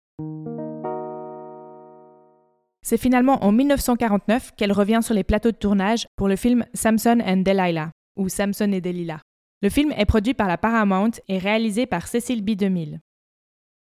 [2.82, 7.20] C'est finalement en 1949 qu'elle revient sur les plateaux de tournage pour le film Samson
[7.26, 9.22] and Delilah, ou Samson et Delilah.
[9.62, 12.52] Le film est produit par la Paramount et réalisé par Cecil B.
[12.52, 13.00] 2000.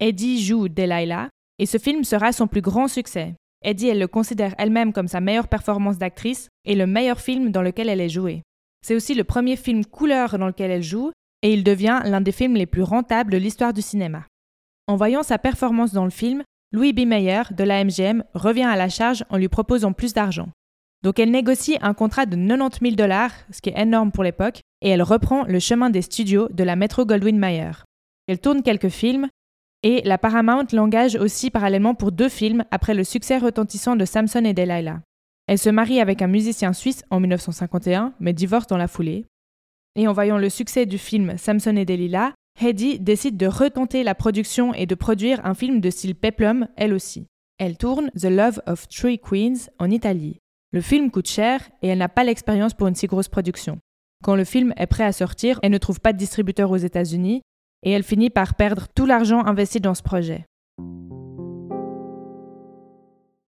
[0.01, 3.35] Eddie joue Delilah, et ce film sera son plus grand succès.
[3.63, 7.63] Eddie, elle le considère elle-même comme sa meilleure performance d'actrice et le meilleur film dans
[7.63, 8.43] lequel elle est jouée.
[8.83, 11.11] C'est aussi le premier film couleur dans lequel elle joue,
[11.45, 14.25] et il devient l'un des films les plus rentables de l'histoire du cinéma.
[14.89, 17.07] En voyant sa performance dans le film, Louis B.
[17.07, 20.49] Mayer de la MGM revient à la charge en lui proposant plus d'argent.
[21.03, 24.61] Donc elle négocie un contrat de 90 000 dollars, ce qui est énorme pour l'époque,
[24.81, 27.73] et elle reprend le chemin des studios de la Metro Goldwyn Mayer.
[28.27, 29.29] Elle tourne quelques films,
[29.83, 34.47] et la Paramount l'engage aussi parallèlement pour deux films après le succès retentissant de Samson
[34.47, 35.03] et Delilah.
[35.47, 39.27] Elle se marie avec un musicien suisse en 1951, mais divorce dans la foulée.
[39.97, 44.15] Et en voyant le succès du film Samson et Delilah, Heidi décide de retenter la
[44.15, 47.27] production et de produire un film de style peplum, elle aussi.
[47.59, 50.39] Elle tourne The Love of Three Queens en Italie.
[50.73, 53.79] Le film coûte cher et elle n'a pas l'expérience pour une si grosse production.
[54.25, 57.43] Quand le film est prêt à sortir, elle ne trouve pas de distributeur aux États-Unis
[57.85, 60.45] et elle finit par perdre tout l'argent investi dans ce projet.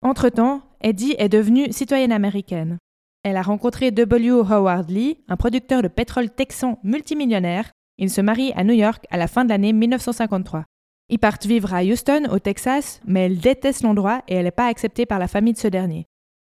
[0.03, 2.77] Entre-temps, Eddie est devenue citoyenne américaine.
[3.25, 4.29] Elle a rencontré W.
[4.29, 7.71] Howard Lee, un producteur de pétrole texan multimillionnaire.
[7.97, 10.63] Ils se marient à New York à la fin de l'année 1953.
[11.09, 14.67] Ils partent vivre à Houston, au Texas, mais elle déteste l'endroit et elle n'est pas
[14.67, 16.05] acceptée par la famille de ce dernier.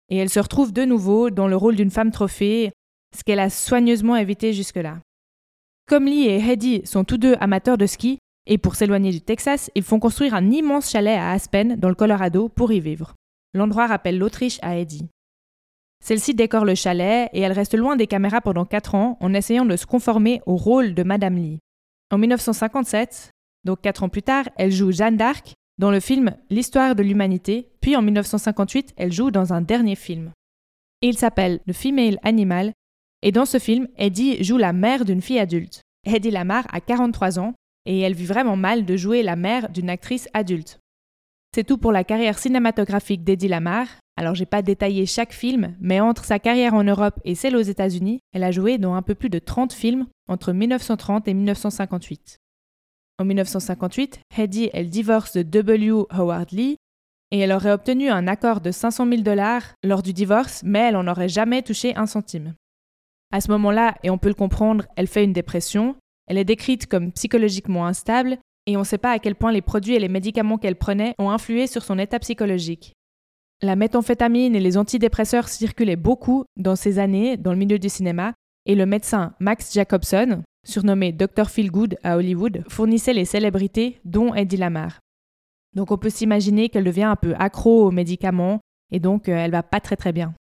[0.09, 2.73] Et elle se retrouve de nouveau dans le rôle d'une femme trophée,
[3.15, 4.97] ce qu'elle a soigneusement évité jusque-là.
[5.87, 9.71] Comme Lee et Heidi sont tous deux amateurs de ski, et pour s'éloigner du Texas,
[9.75, 13.15] ils font construire un immense chalet à Aspen, dans le Colorado, pour y vivre.
[13.53, 15.11] L'endroit rappelle l'Autriche à Eddie.
[16.03, 19.65] Celle-ci décore le chalet et elle reste loin des caméras pendant 4 ans en essayant
[19.65, 21.61] de se conformer au rôle de Madame Lee.
[22.11, 23.31] En 1957,
[23.65, 27.71] donc 4 ans plus tard, elle joue Jeanne d'Arc dans le film L'histoire de l'humanité,
[27.81, 30.33] puis en 1958, elle joue dans un dernier film.
[31.03, 32.73] Il s'appelle The Female Animal
[33.23, 35.83] et dans ce film, Eddie joue la mère d'une fille adulte.
[36.05, 37.55] Eddie Lamar a 43 ans
[37.87, 40.81] et elle vit vraiment mal de jouer la mère d'une actrice adulte.
[41.55, 43.87] C'est tout pour la carrière cinématographique d'Eddie Lamar.
[44.17, 47.63] Alors j'ai pas détaillé chaque film, mais entre sa carrière en Europe et celle aux
[47.63, 52.39] États-Unis, elle a joué dans un peu plus de 30 films entre 1930 et 1958.
[53.19, 56.05] En 1958, Eddie elle divorce de W.
[56.09, 56.77] Howard Lee
[57.31, 60.95] et elle aurait obtenu un accord de 500 000 dollars lors du divorce, mais elle
[60.95, 62.55] n'en aurait jamais touché un centime.
[63.31, 65.97] À ce moment-là, et on peut le comprendre, elle fait une dépression,
[66.29, 69.63] elle est décrite comme psychologiquement instable et on ne sait pas à quel point les
[69.63, 72.93] produits et les médicaments qu'elle prenait ont influé sur son état psychologique.
[73.61, 78.35] La méthamphétamine et les antidépresseurs circulaient beaucoup dans ces années dans le milieu du cinéma,
[78.67, 81.49] et le médecin Max Jacobson, surnommé Dr.
[81.49, 85.01] Feelgood à Hollywood, fournissait les célébrités, dont Eddie Lamar.
[85.75, 89.51] Donc on peut s'imaginer qu'elle devient un peu accro aux médicaments, et donc euh, elle
[89.51, 90.35] va pas très très bien.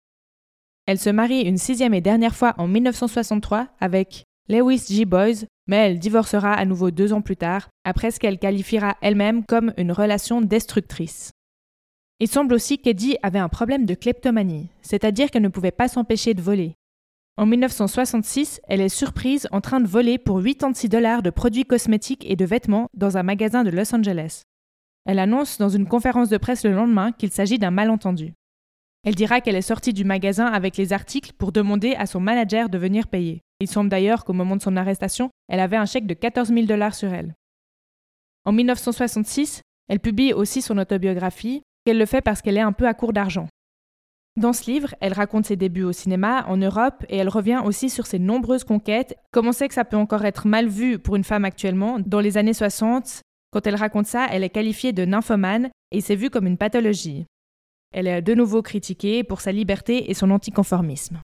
[0.86, 5.04] Elle se marie une sixième et dernière fois en 1963 avec Lewis G.
[5.04, 9.44] Boys, mais elle divorcera à nouveau deux ans plus tard, après ce qu'elle qualifiera elle-même
[9.44, 11.30] comme une relation destructrice.
[12.18, 16.34] Il semble aussi qu'Eddie avait un problème de kleptomanie, c'est-à-dire qu'elle ne pouvait pas s'empêcher
[16.34, 16.74] de voler.
[17.36, 22.24] En 1966, elle est surprise en train de voler pour 86 dollars de produits cosmétiques
[22.28, 24.42] et de vêtements dans un magasin de Los Angeles.
[25.06, 28.34] Elle annonce dans une conférence de presse le lendemain qu'il s'agit d'un malentendu.
[29.04, 32.68] Elle dira qu'elle est sortie du magasin avec les articles pour demander à son manager
[32.68, 33.40] de venir payer.
[33.62, 36.66] Il semble d'ailleurs qu'au moment de son arrestation, elle avait un chèque de 14 000
[36.66, 37.32] dollars sur elle.
[38.44, 42.88] En 1966, elle publie aussi son autobiographie, qu'elle le fait parce qu'elle est un peu
[42.88, 43.46] à court d'argent.
[44.36, 47.88] Dans ce livre, elle raconte ses débuts au cinéma en Europe et elle revient aussi
[47.88, 49.16] sur ses nombreuses conquêtes.
[49.30, 52.20] Comme on sait que ça peut encore être mal vu pour une femme actuellement, dans
[52.20, 53.20] les années 60,
[53.52, 57.26] quand elle raconte ça, elle est qualifiée de nymphomane et c'est vu comme une pathologie.
[57.92, 61.20] Elle est de nouveau critiquée pour sa liberté et son anticonformisme.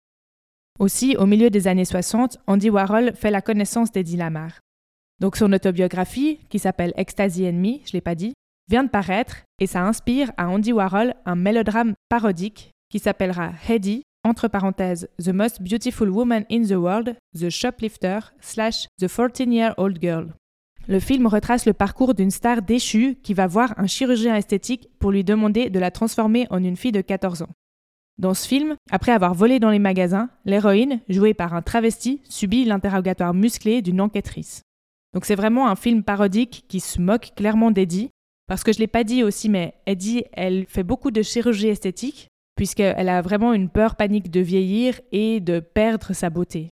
[0.81, 4.59] Aussi, au milieu des années 60, Andy Warhol fait la connaissance d'Eddie Lamar.
[5.21, 8.35] Donc son autobiographie, qui s'appelle Ecstasy Enemy, je l'ai pas dit,
[8.69, 14.03] vient de paraître et ça inspire à Andy Warhol un mélodrame parodique qui s'appellera Heidi,
[14.25, 20.35] entre parenthèses, The Most Beautiful Woman in the World, The Shoplifter, slash The 14-Year-Old Girl.
[20.89, 25.13] Le film retrace le parcours d'une star déchue qui va voir un chirurgien esthétique pour
[25.13, 27.49] lui demander de la transformer en une fille de 14 ans.
[28.17, 32.65] Dans ce film, après avoir volé dans les magasins, l'héroïne, jouée par un travesti, subit
[32.65, 34.63] l'interrogatoire musclé d'une enquêtrice.
[35.15, 38.11] Donc c'est vraiment un film parodique qui se moque clairement d'Eddie,
[38.47, 41.69] parce que je ne l'ai pas dit aussi, mais Eddie, elle fait beaucoup de chirurgie
[41.69, 46.69] esthétique, puisqu'elle a vraiment une peur panique de vieillir et de perdre sa beauté.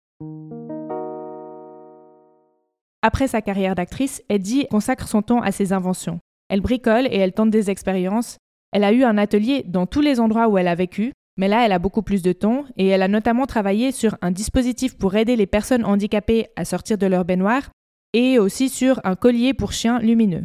[3.02, 6.20] Après sa carrière d'actrice, Eddie consacre son temps à ses inventions.
[6.50, 8.38] Elle bricole et elle tente des expériences.
[8.74, 11.66] Elle a eu un atelier dans tous les endroits où elle a vécu, mais là,
[11.66, 15.16] elle a beaucoup plus de temps et elle a notamment travaillé sur un dispositif pour
[15.16, 17.70] aider les personnes handicapées à sortir de leur baignoire
[18.12, 20.44] et aussi sur un collier pour chiens lumineux.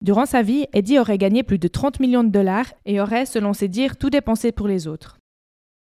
[0.00, 3.52] Durant sa vie, Eddie aurait gagné plus de 30 millions de dollars et aurait, selon
[3.52, 5.18] ses dires, tout dépensé pour les autres.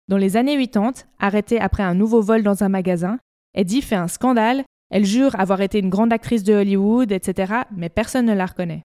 [0.08, 3.18] Dans les années 80, arrêtée après un nouveau vol dans un magasin,
[3.54, 7.90] Eddie fait un scandale, elle jure avoir été une grande actrice de Hollywood, etc., mais
[7.90, 8.82] personne ne la reconnaît.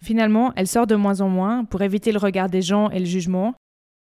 [0.00, 3.04] Finalement, elle sort de moins en moins pour éviter le regard des gens et le
[3.04, 3.56] jugement,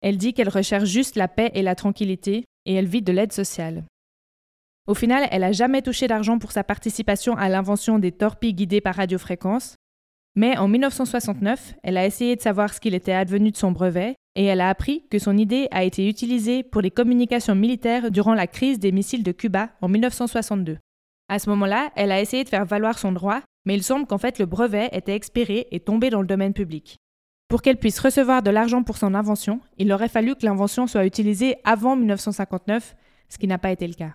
[0.05, 3.33] elle dit qu'elle recherche juste la paix et la tranquillité, et elle vit de l'aide
[3.33, 3.85] sociale.
[4.85, 8.81] Au final, elle n'a jamais touché d'argent pour sa participation à l'invention des torpilles guidées
[8.81, 9.73] par radiofréquence.
[10.35, 14.13] Mais en 1969, elle a essayé de savoir ce qu'il était advenu de son brevet
[14.35, 18.35] et elle a appris que son idée a été utilisée pour les communications militaires durant
[18.35, 20.77] la crise des missiles de Cuba en 1962.
[21.29, 24.19] À ce moment-là, elle a essayé de faire valoir son droit, mais il semble qu'en
[24.19, 26.97] fait le brevet était expiré et tombé dans le domaine public.
[27.55, 31.05] Pour qu'elle puisse recevoir de l'argent pour son invention, il aurait fallu que l'invention soit
[31.05, 32.97] utilisée avant 1959,
[33.29, 34.13] ce qui n'a pas été le cas.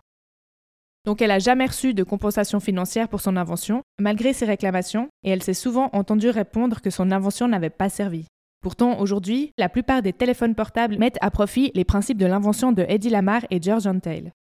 [1.07, 5.31] Donc elle n'a jamais reçu de compensation financière pour son invention, malgré ses réclamations, et
[5.31, 8.27] elle s'est souvent entendue répondre que son invention n'avait pas servi.
[8.61, 12.85] Pourtant, aujourd'hui, la plupart des téléphones portables mettent à profit les principes de l'invention de
[12.91, 14.33] Eddie Lamar et George Antheil.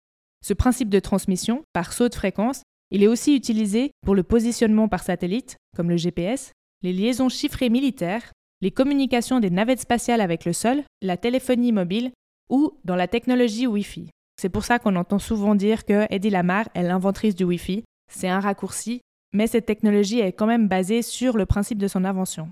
[0.45, 4.89] Ce principe de transmission, par saut de fréquence, il est aussi utilisé pour le positionnement
[4.89, 6.51] par satellite, comme le GPS,
[6.83, 12.11] les liaisons chiffrées militaires, les communications des navettes spatiales avec le sol, la téléphonie mobile
[12.51, 14.11] ou dans la technologie Wi-Fi.
[14.41, 17.85] C'est pour ça qu'on entend souvent dire que Eddie Lamar est l'inventrice du Wi-Fi.
[18.11, 19.01] C'est un raccourci,
[19.33, 22.51] mais cette technologie est quand même basée sur le principe de son invention.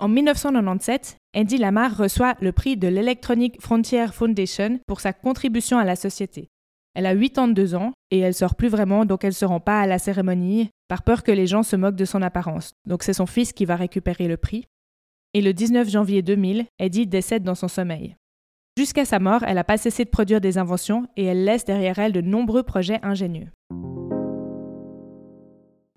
[0.00, 5.84] En 1997, Eddie Lamar reçoit le prix de l'Electronic Frontier Foundation pour sa contribution à
[5.84, 6.48] la société.
[6.94, 9.80] Elle a 82 ans et elle sort plus vraiment, donc elle ne se rend pas
[9.80, 12.72] à la cérémonie par peur que les gens se moquent de son apparence.
[12.86, 14.66] Donc c'est son fils qui va récupérer le prix.
[15.36, 18.14] Et le 19 janvier 2000, Eddie décède dans son sommeil.
[18.78, 21.98] Jusqu'à sa mort, elle n'a pas cessé de produire des inventions et elle laisse derrière
[21.98, 23.48] elle de nombreux projets ingénieux.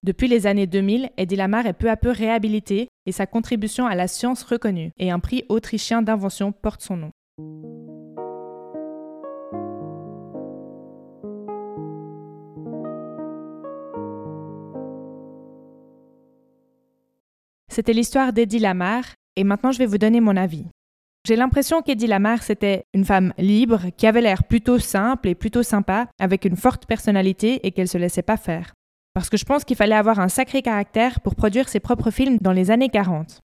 [0.01, 3.93] Depuis les années 2000, Eddie Lamar est peu à peu réhabilité et sa contribution à
[3.93, 7.11] la science reconnue, et un prix autrichien d'invention porte son nom.
[17.69, 19.03] C'était l'histoire d'Eddie Lamar,
[19.37, 20.65] et maintenant je vais vous donner mon avis.
[21.25, 25.63] J'ai l'impression qu'Eddie Lamar, c'était une femme libre, qui avait l'air plutôt simple et plutôt
[25.63, 28.73] sympa, avec une forte personnalité et qu'elle se laissait pas faire.
[29.13, 32.37] Parce que je pense qu'il fallait avoir un sacré caractère pour produire ses propres films
[32.39, 33.39] dans les années 40.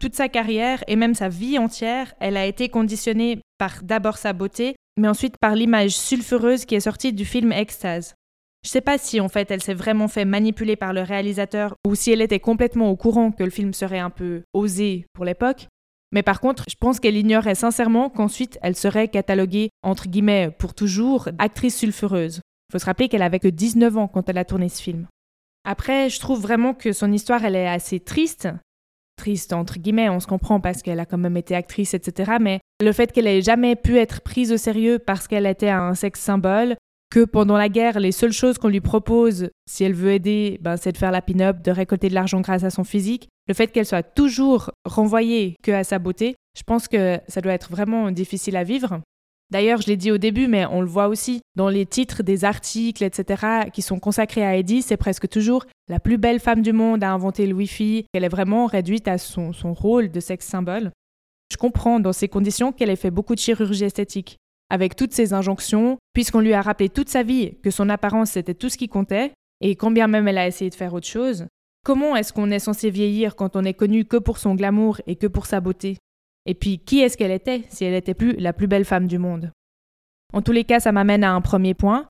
[0.00, 4.32] Toute sa carrière et même sa vie entière, elle a été conditionnée par d'abord sa
[4.32, 8.14] beauté, mais ensuite par l'image sulfureuse qui est sortie du film Extase.
[8.62, 11.94] Je sais pas si en fait elle s'est vraiment fait manipuler par le réalisateur ou
[11.94, 15.68] si elle était complètement au courant que le film serait un peu osé pour l'époque.
[16.12, 20.74] Mais par contre, je pense qu'elle ignorait sincèrement qu'ensuite elle serait cataloguée, entre guillemets, pour
[20.74, 22.40] toujours, actrice sulfureuse.
[22.72, 25.06] Faut se rappeler qu'elle avait que 19 ans quand elle a tourné ce film.
[25.64, 28.48] Après, je trouve vraiment que son histoire, elle est assez triste.
[29.16, 32.32] Triste, entre guillemets, on se comprend parce qu'elle a quand même été actrice, etc.
[32.40, 35.94] Mais le fait qu'elle ait jamais pu être prise au sérieux parce qu'elle était un
[35.94, 36.76] sexe symbole,
[37.10, 40.76] que pendant la guerre, les seules choses qu'on lui propose, si elle veut aider, ben,
[40.76, 43.28] c'est de faire la pin-up, de récolter de l'argent grâce à son physique.
[43.48, 47.52] Le fait qu'elle soit toujours renvoyée que à sa beauté, je pense que ça doit
[47.52, 49.00] être vraiment difficile à vivre.
[49.50, 52.44] D'ailleurs, je l'ai dit au début, mais on le voit aussi dans les titres des
[52.44, 56.72] articles, etc., qui sont consacrés à Eddie, c'est presque toujours la plus belle femme du
[56.72, 58.06] monde à inventer le Wi-Fi.
[58.14, 60.92] Elle est vraiment réduite à son, son rôle de sexe symbole.
[61.50, 64.36] Je comprends dans ces conditions qu'elle ait fait beaucoup de chirurgie esthétique
[64.70, 68.54] avec toutes ces injonctions, puisqu'on lui a rappelé toute sa vie que son apparence c'était
[68.54, 71.46] tout ce qui comptait, et quand bien même elle a essayé de faire autre chose,
[71.84, 75.16] comment est-ce qu'on est censé vieillir quand on est connu que pour son glamour et
[75.16, 75.98] que pour sa beauté?
[76.46, 79.18] Et puis qui est-ce qu'elle était si elle n'était plus la plus belle femme du
[79.18, 79.52] monde?
[80.32, 82.06] En tous les cas, ça m'amène à un premier point.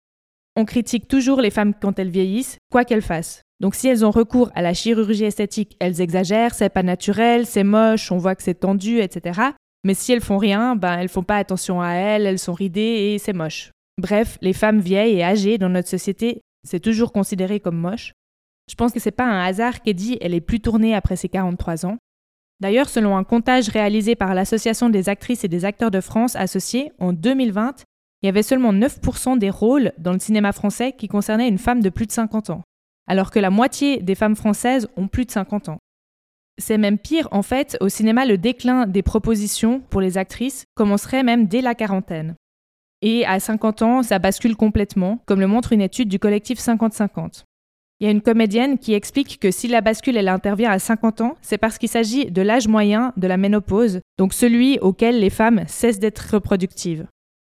[0.56, 3.42] On critique toujours les femmes quand elles vieillissent, quoi qu'elles fassent.
[3.60, 7.64] Donc si elles ont recours à la chirurgie esthétique, elles exagèrent, c'est pas naturel, c'est
[7.64, 9.40] moche, on voit que c'est tendu, etc.
[9.84, 13.14] Mais si elles font rien, ben elles font pas attention à elles, elles sont ridées
[13.14, 13.70] et c'est moche.
[13.98, 18.12] Bref, les femmes vieilles et âgées dans notre société, c'est toujours considéré comme moche.
[18.70, 21.86] Je pense que c'est pas un hasard qu'Eddie elle est plus tournée après ses 43
[21.86, 21.98] ans.
[22.60, 26.92] D'ailleurs, selon un comptage réalisé par l'Association des actrices et des acteurs de France associés
[26.98, 27.84] en 2020,
[28.22, 31.82] il y avait seulement 9% des rôles dans le cinéma français qui concernaient une femme
[31.82, 32.62] de plus de 50 ans,
[33.06, 35.78] alors que la moitié des femmes françaises ont plus de 50 ans.
[36.60, 41.22] C'est même pire, en fait, au cinéma, le déclin des propositions pour les actrices commencerait
[41.22, 42.36] même dès la quarantaine.
[43.02, 47.44] Et à 50 ans, ça bascule complètement, comme le montre une étude du collectif 50-50.
[47.98, 51.20] Il y a une comédienne qui explique que si la bascule elle intervient à 50
[51.20, 55.28] ans, c'est parce qu'il s'agit de l'âge moyen de la ménopause, donc celui auquel les
[55.28, 57.06] femmes cessent d'être reproductives.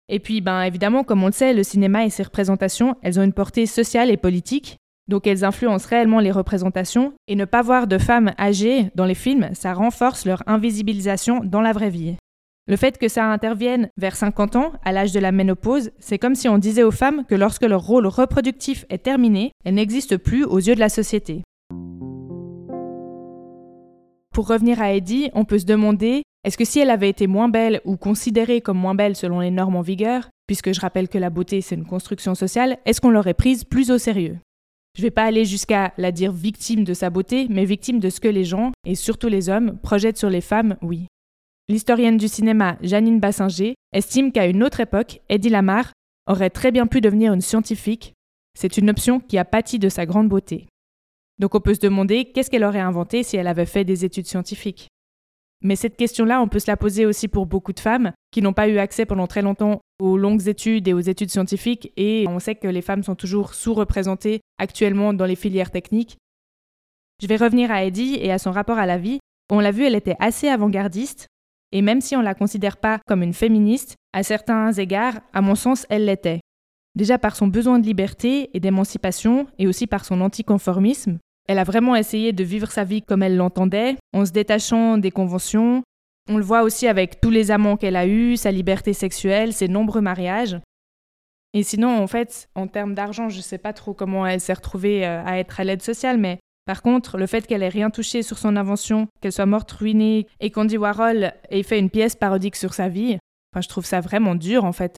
[0.09, 3.23] Et puis, ben évidemment, comme on le sait, le cinéma et ses représentations, elles ont
[3.23, 4.77] une portée sociale et politique,
[5.08, 9.16] donc elles influencent réellement les représentations, et ne pas voir de femmes âgées dans les
[9.16, 12.16] films, ça renforce leur invisibilisation dans la vraie vie.
[12.70, 16.36] Le fait que ça intervienne vers 50 ans, à l'âge de la ménopause, c'est comme
[16.36, 20.43] si on disait aux femmes que lorsque leur rôle reproductif est terminé, elles n'existent plus
[20.43, 21.43] aux yeux de la société.
[24.34, 27.49] Pour revenir à Eddie, on peut se demander est-ce que si elle avait été moins
[27.49, 31.18] belle ou considérée comme moins belle selon les normes en vigueur, puisque je rappelle que
[31.18, 34.38] la beauté c'est une construction sociale, est-ce qu'on l'aurait prise plus au sérieux?
[34.97, 38.19] Je vais pas aller jusqu'à la dire victime de sa beauté, mais victime de ce
[38.19, 41.05] que les gens, et surtout les hommes, projettent sur les femmes, oui.
[41.69, 45.91] L'historienne du cinéma Janine Bassinger estime qu'à une autre époque, Eddie Lamar
[46.25, 48.13] aurait très bien pu devenir une scientifique.
[48.57, 50.65] C'est une option qui a pâti de sa grande beauté.
[51.37, 54.25] Donc on peut se demander qu'est-ce qu'elle aurait inventé si elle avait fait des études
[54.25, 54.87] scientifiques?
[55.61, 58.53] Mais cette question-là, on peut se la poser aussi pour beaucoup de femmes qui n'ont
[58.53, 62.39] pas eu accès pendant très longtemps aux longues études et aux études scientifiques, et on
[62.39, 66.17] sait que les femmes sont toujours sous-représentées actuellement dans les filières techniques.
[67.21, 69.19] Je vais revenir à Eddie et à son rapport à la vie.
[69.49, 71.27] On l'a vu, elle était assez avant-gardiste,
[71.71, 75.41] et même si on ne la considère pas comme une féministe, à certains égards, à
[75.41, 76.41] mon sens, elle l'était.
[76.95, 81.63] Déjà par son besoin de liberté et d'émancipation, et aussi par son anticonformisme, elle a
[81.63, 85.83] vraiment essayé de vivre sa vie comme elle l'entendait, en se détachant des conventions.
[86.30, 89.67] On le voit aussi avec tous les amants qu'elle a eus, sa liberté sexuelle, ses
[89.67, 90.59] nombreux mariages.
[91.53, 94.53] Et sinon, en fait, en termes d'argent, je ne sais pas trop comment elle s'est
[94.53, 97.89] retrouvée euh, à être à l'aide sociale, mais par contre, le fait qu'elle ait rien
[97.89, 102.15] touché sur son invention, qu'elle soit morte ruinée et qu'Andy Warhol ait fait une pièce
[102.15, 103.17] parodique sur sa vie,
[103.53, 104.97] enfin, je trouve ça vraiment dur en fait.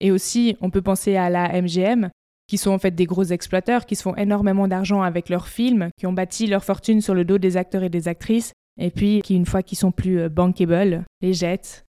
[0.00, 2.10] Et aussi, on peut penser à la MGM,
[2.46, 5.88] qui sont en fait des gros exploiteurs, qui se font énormément d'argent avec leurs films,
[5.98, 9.20] qui ont bâti leur fortune sur le dos des acteurs et des actrices, et puis
[9.22, 11.84] qui, une fois qu'ils sont plus euh, bankable, les jettent.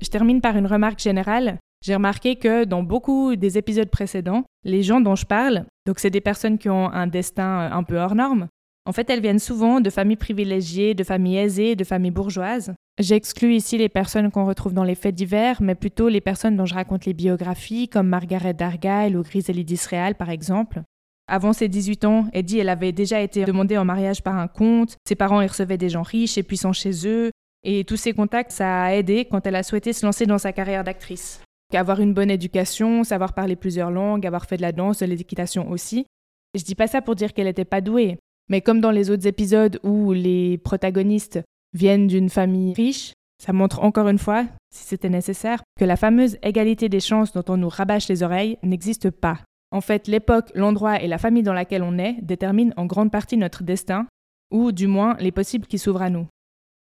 [0.00, 1.58] Je termine par une remarque générale.
[1.84, 6.10] J'ai remarqué que dans beaucoup des épisodes précédents, les gens dont je parle, donc c'est
[6.10, 8.48] des personnes qui ont un destin euh, un peu hors norme,
[8.86, 12.74] en fait, elles viennent souvent de familles privilégiées, de familles aisées, de familles bourgeoises.
[12.98, 16.66] J'exclus ici les personnes qu'on retrouve dans les faits divers, mais plutôt les personnes dont
[16.66, 20.82] je raconte les biographies, comme Margaret Dargyle ou Griselide Disreal, par exemple.
[21.26, 24.96] Avant ses 18 ans, Eddie, elle avait déjà été demandée en mariage par un comte,
[25.06, 27.30] ses parents y recevaient des gens riches et puissants chez eux,
[27.64, 30.52] et tous ces contacts, ça a aidé quand elle a souhaité se lancer dans sa
[30.52, 31.40] carrière d'actrice.
[31.72, 35.70] Avoir une bonne éducation, savoir parler plusieurs langues, avoir fait de la danse, de l'équitation
[35.70, 36.06] aussi.
[36.54, 38.18] Je dis pas ça pour dire qu'elle n'était pas douée,
[38.48, 41.40] mais comme dans les autres épisodes où les protagonistes
[41.72, 43.12] viennent d'une famille riche,
[43.42, 47.44] ça montre encore une fois, si c'était nécessaire, que la fameuse égalité des chances dont
[47.48, 49.40] on nous rabâche les oreilles n'existe pas.
[49.74, 53.36] En fait, l'époque, l'endroit et la famille dans laquelle on est déterminent en grande partie
[53.36, 54.06] notre destin,
[54.52, 56.28] ou du moins les possibles qui s'ouvrent à nous.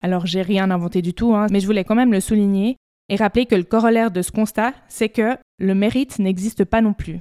[0.02, 2.78] Alors j'ai rien inventé du tout, hein, mais je voulais quand même le souligner
[3.10, 6.94] et rappeler que le corollaire de ce constat, c'est que le mérite n'existe pas non
[6.94, 7.20] plus.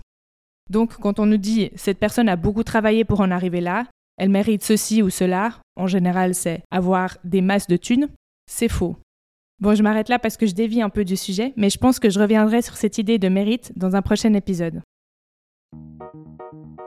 [0.70, 3.88] Donc quand on nous dit cette personne a beaucoup travaillé pour en arriver là,
[4.18, 8.08] elle mérite ceci ou cela, en général c'est avoir des masses de thunes,
[8.50, 8.96] c'est faux.
[9.60, 12.00] Bon, je m'arrête là parce que je dévie un peu du sujet, mais je pense
[12.00, 14.82] que je reviendrai sur cette idée de mérite dans un prochain épisode.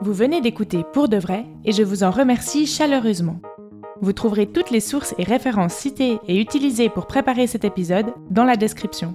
[0.03, 3.39] Vous venez d'écouter Pour de vrai et je vous en remercie chaleureusement.
[4.01, 8.43] Vous trouverez toutes les sources et références citées et utilisées pour préparer cet épisode dans
[8.43, 9.13] la description.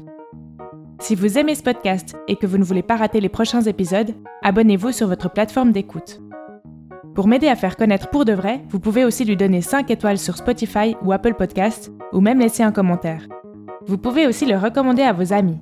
[1.00, 4.14] Si vous aimez ce podcast et que vous ne voulez pas rater les prochains épisodes,
[4.44, 6.20] abonnez-vous sur votre plateforme d'écoute.
[7.16, 10.18] Pour m'aider à faire connaître pour de vrai, vous pouvez aussi lui donner 5 étoiles
[10.18, 13.26] sur Spotify ou Apple Podcast, ou même laisser un commentaire.
[13.86, 15.58] Vous pouvez aussi le recommander à vos amis.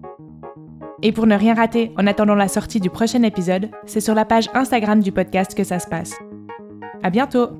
[1.05, 4.25] Et pour ne rien rater en attendant la sortie du prochain épisode, c'est sur la
[4.25, 6.15] page Instagram du podcast que ça se passe.
[7.03, 7.51] À bientôt!